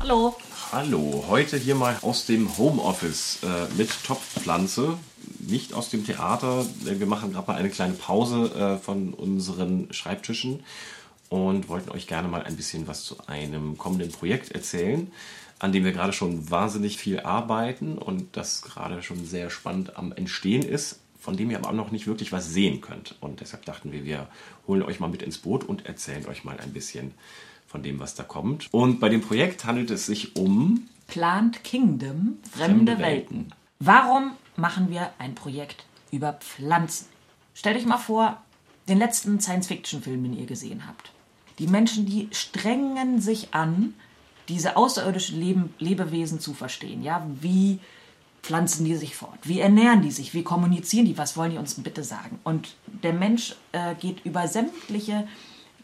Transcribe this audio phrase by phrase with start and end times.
[0.00, 0.36] Hallo.
[0.70, 4.96] Hallo, heute hier mal aus dem Homeoffice äh, mit Topfpflanze,
[5.40, 6.64] nicht aus dem Theater.
[6.82, 10.62] Wir machen gerade mal eine kleine Pause äh, von unseren Schreibtischen
[11.28, 15.10] und wollten euch gerne mal ein bisschen was zu einem kommenden Projekt erzählen,
[15.58, 20.12] an dem wir gerade schon wahnsinnig viel arbeiten und das gerade schon sehr spannend am
[20.12, 23.16] Entstehen ist, von dem ihr aber auch noch nicht wirklich was sehen könnt.
[23.20, 24.28] Und deshalb dachten wir, wir
[24.68, 27.12] holen euch mal mit ins Boot und erzählen euch mal ein bisschen
[27.68, 28.68] von dem, was da kommt.
[28.72, 33.36] Und bei dem Projekt handelt es sich um Plant Kingdom, fremde, Fremde Welten.
[33.36, 33.54] Welten.
[33.78, 37.06] Warum machen wir ein Projekt über Pflanzen?
[37.54, 38.42] Stellt euch mal vor,
[38.88, 41.12] den letzten Science-Fiction-Film, den ihr gesehen habt.
[41.58, 43.94] Die Menschen, die strengen sich an,
[44.48, 47.02] diese außerirdischen Leben, Lebewesen zu verstehen.
[47.02, 47.80] Ja, wie
[48.42, 49.38] pflanzen die sich fort?
[49.42, 50.32] Wie ernähren die sich?
[50.32, 51.18] Wie kommunizieren die?
[51.18, 52.38] Was wollen die uns bitte sagen?
[52.44, 55.28] Und der Mensch äh, geht über sämtliche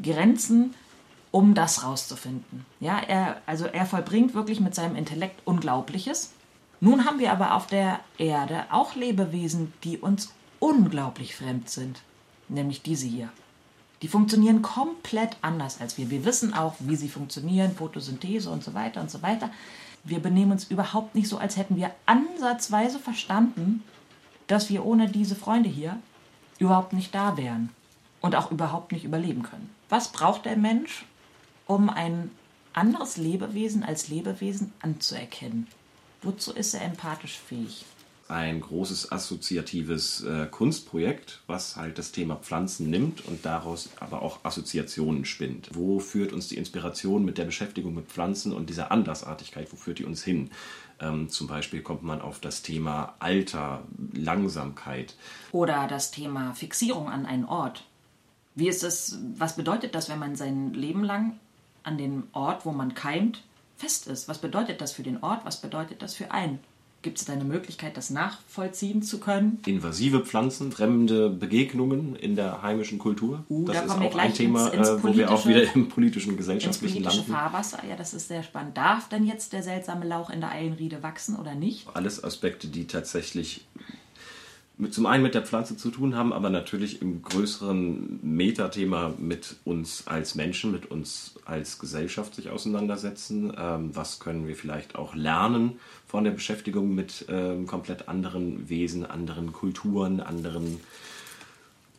[0.02, 0.74] Grenzen,
[1.34, 2.64] um das rauszufinden.
[2.78, 6.32] Ja, er, also er vollbringt wirklich mit seinem Intellekt Unglaubliches.
[6.78, 12.02] Nun haben wir aber auf der Erde auch Lebewesen, die uns unglaublich fremd sind,
[12.48, 13.30] nämlich diese hier.
[14.00, 16.08] Die funktionieren komplett anders als wir.
[16.08, 19.50] Wir wissen auch, wie sie funktionieren, Photosynthese und so weiter und so weiter.
[20.04, 23.82] Wir benehmen uns überhaupt nicht so, als hätten wir ansatzweise verstanden,
[24.46, 25.98] dass wir ohne diese Freunde hier
[26.60, 27.70] überhaupt nicht da wären
[28.20, 29.74] und auch überhaupt nicht überleben können.
[29.88, 31.04] Was braucht der Mensch,
[31.66, 32.30] um ein
[32.72, 35.66] anderes Lebewesen als Lebewesen anzuerkennen?
[36.22, 37.84] Wozu ist er empathisch fähig?
[38.28, 44.38] ein großes assoziatives äh, Kunstprojekt, was halt das Thema Pflanzen nimmt und daraus aber auch
[44.44, 45.70] Assoziationen spinnt.
[45.74, 49.98] Wo führt uns die Inspiration mit der Beschäftigung mit Pflanzen und dieser Andersartigkeit, wo führt
[49.98, 50.50] die uns hin?
[51.00, 53.82] Ähm, zum Beispiel kommt man auf das Thema Alter,
[54.14, 55.16] Langsamkeit.
[55.52, 57.84] Oder das Thema Fixierung an einen Ort.
[58.54, 61.38] Wie ist es, was bedeutet das, wenn man sein Leben lang
[61.84, 63.42] an dem Ort, wo man keimt,
[63.76, 64.28] fest ist?
[64.28, 65.44] Was bedeutet das für den Ort?
[65.44, 66.58] Was bedeutet das für einen?
[67.02, 69.60] Gibt es da eine Möglichkeit, das nachvollziehen zu können?
[69.66, 73.44] Invasive Pflanzen, fremde Begegnungen in der heimischen Kultur.
[73.50, 75.90] Uh, das da ist auch ein Thema, ins- ins äh, wo wir auch wieder im
[75.90, 77.32] politischen, Ins gesellschaftlichen politische landen.
[77.32, 78.78] Fahrwasser, ja, das ist sehr spannend.
[78.78, 81.86] Darf denn jetzt der seltsame Lauch in der Eilenriede wachsen oder nicht?
[81.92, 83.66] alles Aspekte, die tatsächlich
[84.76, 89.56] mit, zum einen mit der Pflanze zu tun haben, aber natürlich im größeren Metathema mit
[89.64, 93.52] uns als Menschen, mit uns als Gesellschaft sich auseinandersetzen.
[93.56, 99.06] Ähm, was können wir vielleicht auch lernen von der Beschäftigung mit ähm, komplett anderen Wesen,
[99.06, 100.80] anderen Kulturen, anderen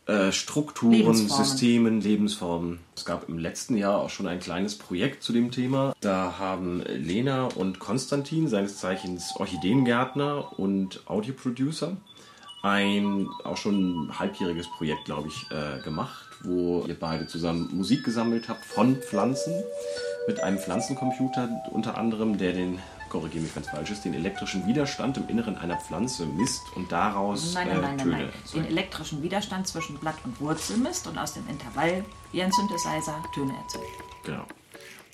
[0.06, 1.44] äh, Strukturen, Lebensformen.
[1.44, 2.78] Systemen, Lebensformen.
[2.94, 5.94] Es gab im letzten Jahr auch schon ein kleines Projekt zu dem Thema.
[6.00, 11.96] Da haben Lena und Konstantin, seines Zeichens Orchideengärtner und Audioproducer,
[12.62, 18.04] ein auch schon ein halbjähriges Projekt, glaube ich, äh, gemacht, wo ihr beide zusammen Musik
[18.04, 19.52] gesammelt habt von Pflanzen
[20.26, 24.66] mit einem Pflanzencomputer unter anderem, der den, korrigiere mich, wenn es falsch ist, den elektrischen
[24.66, 28.32] Widerstand im Inneren einer Pflanze misst und daraus Nein, nein, äh, nein, nein, Töne nein.
[28.54, 33.22] Den elektrischen Widerstand zwischen Blatt und Wurzel misst und aus dem Intervall wie ein Synthesizer
[33.34, 34.02] Töne erzeugt.
[34.24, 34.44] Genau.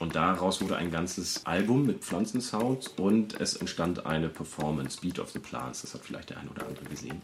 [0.02, 5.30] Und daraus wurde ein ganzes Album mit Pflanzensounds und es entstand eine Performance, Beat of
[5.30, 5.82] the Plants.
[5.82, 7.22] Das hat vielleicht der eine oder andere gesehen.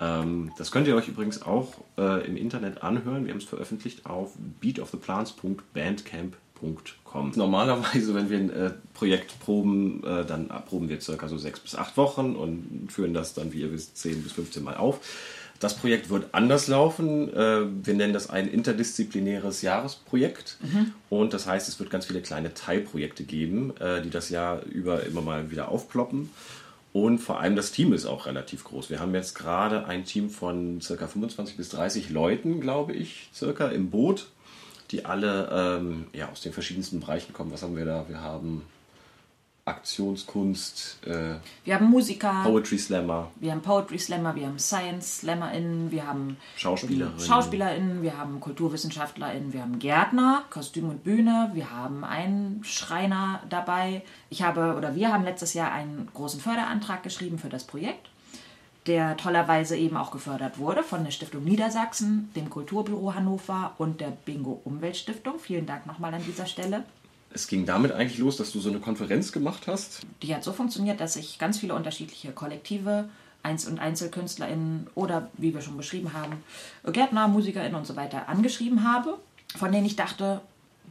[0.00, 3.24] Ähm, das könnt ihr euch übrigens auch äh, im Internet anhören.
[3.24, 7.32] Wir haben es veröffentlicht auf beatoftheplants.bandcamp.com.
[7.34, 11.74] Normalerweise, wenn wir ein äh, Projekt proben, äh, dann proben wir circa so sechs bis
[11.74, 15.00] acht Wochen und führen das dann, wie ihr wisst, 10 bis 15 Mal auf.
[15.64, 17.32] Das Projekt wird anders laufen.
[17.32, 20.58] Äh, Wir nennen das ein interdisziplinäres Jahresprojekt.
[21.08, 25.04] Und das heißt, es wird ganz viele kleine Teilprojekte geben, äh, die das Jahr über
[25.04, 26.28] immer mal wieder aufploppen.
[26.92, 28.90] Und vor allem das Team ist auch relativ groß.
[28.90, 33.68] Wir haben jetzt gerade ein Team von circa 25 bis 30 Leuten, glaube ich, circa
[33.68, 34.28] im Boot,
[34.90, 37.50] die alle ähm, ja, aus den verschiedensten Bereichen kommen.
[37.50, 38.04] Was haben wir da?
[38.06, 38.64] Wir haben
[39.66, 45.90] Aktionskunst, äh, Wir haben Musiker, Poetry Slammer, wir haben Poetry Slammer, wir haben Science SlammerInnen,
[45.90, 47.18] wir haben Schauspielerinnen.
[47.18, 54.02] SchauspielerInnen, wir haben KulturwissenschaftlerInnen, wir haben Gärtner, Kostüm und Bühne, wir haben einen Schreiner dabei.
[54.28, 58.10] Ich habe oder wir haben letztes Jahr einen großen Förderantrag geschrieben für das Projekt,
[58.86, 64.10] der tollerweise eben auch gefördert wurde von der Stiftung Niedersachsen, dem Kulturbüro Hannover und der
[64.10, 65.38] Bingo Umweltstiftung.
[65.38, 66.84] Vielen Dank nochmal an dieser Stelle.
[67.34, 70.02] Es ging damit eigentlich los, dass du so eine Konferenz gemacht hast.
[70.22, 73.08] Die hat so funktioniert, dass ich ganz viele unterschiedliche Kollektive,
[73.42, 76.44] Einzel- und EinzelkünstlerInnen oder, wie wir schon beschrieben haben,
[76.84, 79.18] Gärtner, MusikerInnen und so weiter angeschrieben habe,
[79.56, 80.42] von denen ich dachte,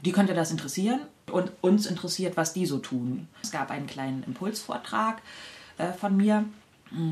[0.03, 0.99] die könnte das interessieren
[1.31, 3.29] und uns interessiert, was die so tun.
[3.41, 5.21] Es gab einen kleinen Impulsvortrag
[5.77, 6.43] äh, von mir.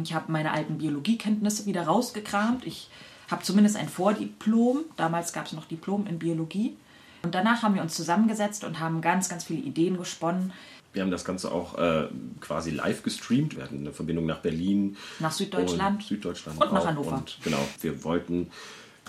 [0.03, 2.67] Ich habe meine alten Biologiekenntnisse wieder rausgekramt.
[2.67, 2.89] Ich
[3.31, 4.81] habe zumindest ein Vordiplom.
[4.97, 6.75] Damals gab es noch Diplom in Biologie
[7.23, 10.53] Und danach haben wir uns zusammengesetzt und haben ganz, ganz viele Ideen gesponnen.
[10.93, 12.07] Wir haben das Ganze auch äh,
[12.41, 13.55] quasi live gestreamt.
[13.55, 14.97] Wir hatten eine Verbindung nach Berlin.
[15.19, 16.01] Nach Süddeutschland.
[16.01, 16.61] Und Süddeutschland.
[16.61, 16.85] Und nach.
[16.85, 17.17] Hannover.
[17.17, 18.51] Und genau, wir wollten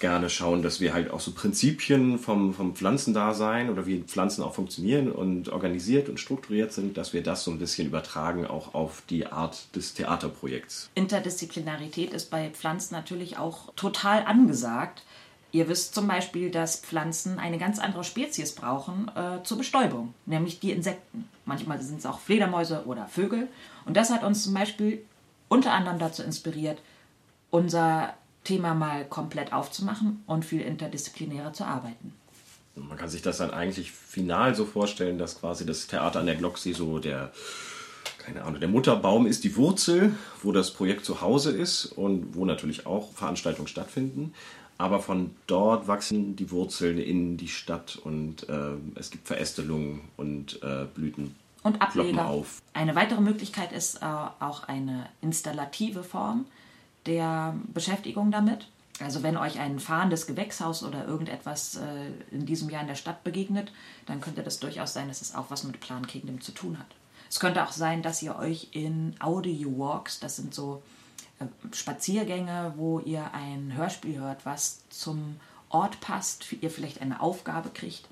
[0.00, 4.55] gerne schauen, dass wir halt auch so Prinzipien vom, vom Pflanzendasein oder wie Pflanzen auch
[4.55, 9.03] funktionieren und organisiert und strukturiert sind, dass wir das so ein bisschen übertragen auch auf
[9.11, 10.91] die Art des Theaterprojekts.
[10.94, 15.05] Interdisziplinarität ist bei Pflanzen natürlich auch total angesagt.
[15.53, 20.61] Ihr wisst zum Beispiel, dass Pflanzen eine ganz andere Spezies brauchen äh, zur Bestäubung, nämlich
[20.61, 21.29] die Insekten.
[21.45, 23.49] Manchmal sind es auch Fledermäuse oder Vögel.
[23.85, 25.05] Und das hat uns zum Beispiel
[25.49, 26.81] unter anderem dazu inspiriert,
[27.51, 28.15] unser
[28.45, 32.15] Thema mal komplett aufzumachen und viel interdisziplinärer zu arbeiten.
[32.75, 36.37] Man kann sich das dann eigentlich final so vorstellen, dass quasi das Theater an der
[36.37, 37.31] Glocksee so der,
[38.17, 42.47] keine Ahnung, der Mutterbaum ist, die Wurzel, wo das Projekt zu Hause ist und wo
[42.47, 44.33] natürlich auch Veranstaltungen stattfinden.
[44.82, 50.61] Aber von dort wachsen die Wurzeln in die Stadt und äh, es gibt Verästelungen und
[50.64, 51.37] äh, Blüten.
[51.62, 52.26] Und Ableger.
[52.26, 52.61] auf.
[52.75, 54.06] Eine weitere Möglichkeit ist äh,
[54.40, 56.46] auch eine installative Form
[57.06, 58.67] der Beschäftigung damit.
[58.99, 63.23] Also wenn euch ein fahrendes Gewächshaus oder irgendetwas äh, in diesem Jahr in der Stadt
[63.23, 63.70] begegnet,
[64.06, 66.88] dann könnte das durchaus sein, dass es auch was mit Plan Kingdom zu tun hat.
[67.31, 70.82] Es könnte auch sein, dass ihr euch in Audio Walks, das sind so
[71.73, 75.37] Spaziergänge, wo ihr ein Hörspiel hört, was zum
[75.69, 78.09] Ort passt, ihr vielleicht eine Aufgabe kriegt,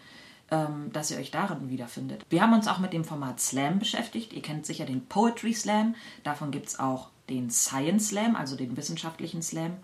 [0.50, 2.24] ähm, dass ihr euch darin wiederfindet.
[2.30, 4.32] Wir haben uns auch mit dem Format Slam beschäftigt.
[4.32, 5.94] Ihr kennt sicher den Poetry Slam.
[6.24, 9.76] Davon gibt es auch den Science Slam, also den wissenschaftlichen Slam.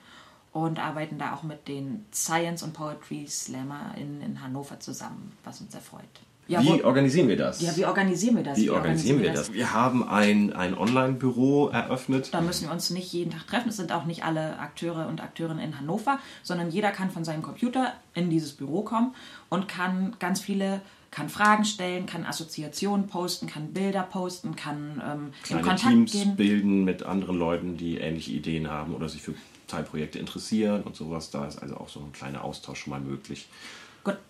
[0.52, 5.72] Und arbeiten da auch mit den Science und Poetry Slammer in, Hannover zusammen, was uns
[5.72, 6.04] sehr freut.
[6.48, 7.60] Ja, Wie wo- organisieren wir das?
[7.60, 8.56] ja, wie organisieren wir das?
[8.58, 9.52] Wie organisieren wir das?
[9.52, 12.28] Wir haben ein, ein Online-Büro eröffnet.
[12.32, 13.68] Da müssen wir uns nicht jeden Tag treffen.
[13.70, 17.42] Es sind auch nicht alle Akteure und Akteurinnen in Hannover, sondern jeder kann von seinem
[17.42, 19.12] Computer in dieses Büro kommen
[19.48, 25.26] und kann ganz viele, kann Fragen stellen, kann Assoziationen posten, kann Bilder posten, kann ähm,
[25.26, 26.36] in kleine Kontakt Teams gehen.
[26.36, 29.34] bilden mit anderen Leuten, die ähnliche Ideen haben oder sich für
[29.66, 31.30] Teilprojekte interessieren und sowas.
[31.30, 33.48] Da ist also auch so ein kleiner Austausch schon mal möglich.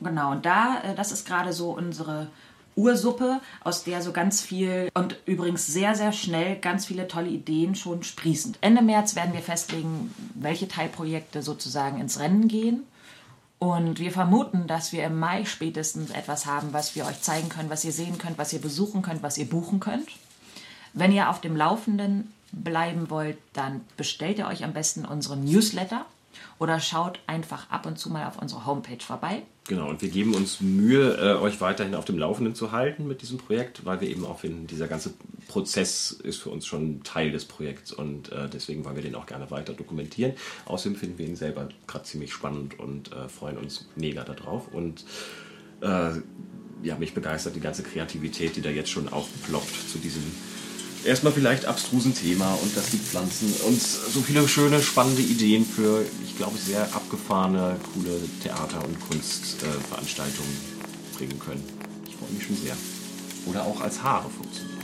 [0.01, 2.29] Genau, und da, äh, das ist gerade so unsere
[2.77, 7.75] Ursuppe, aus der so ganz viel und übrigens sehr, sehr schnell ganz viele tolle Ideen
[7.75, 8.57] schon sprießen.
[8.61, 12.83] Ende März werden wir festlegen, welche Teilprojekte sozusagen ins Rennen gehen.
[13.59, 17.71] Und wir vermuten, dass wir im Mai spätestens etwas haben, was wir euch zeigen können,
[17.71, 20.09] was ihr sehen könnt, was ihr besuchen könnt, was ihr buchen könnt.
[20.93, 26.05] Wenn ihr auf dem Laufenden bleiben wollt, dann bestellt ihr euch am besten unseren Newsletter
[26.59, 29.43] oder schaut einfach ab und zu mal auf unsere Homepage vorbei.
[29.69, 33.23] Genau, und wir geben uns Mühe, äh, euch weiterhin auf dem Laufenden zu halten mit
[33.23, 35.15] diesem Projekt, weil wir eben auch finden, dieser ganze
[35.49, 39.27] Prozess ist für uns schon Teil des Projekts und äh, deswegen wollen wir den auch
[39.27, 40.35] gerne weiter dokumentieren.
[40.67, 44.69] Außerdem finden wir ihn selber gerade ziemlich spannend und äh, freuen uns mega darauf.
[44.73, 45.05] Und
[46.83, 50.23] ja, mich begeistert die ganze Kreativität, die da jetzt schon aufploppt zu diesem
[51.07, 56.05] erstmal vielleicht abstrusen Thema und dass die Pflanzen uns so viele schöne, spannende Ideen für,
[56.25, 60.57] ich glaube, sehr abgefahrene, coole Theater- und Kunstveranstaltungen
[61.17, 61.65] bringen können.
[62.07, 62.77] Ich freue mich schon sehr.
[63.47, 64.76] Oder auch als Haare funktionieren.